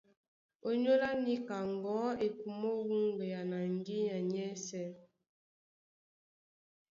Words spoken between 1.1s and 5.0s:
níka ŋgɔ̌ e kumó wúŋgea na ŋgínya nyɛ́sɛ̄.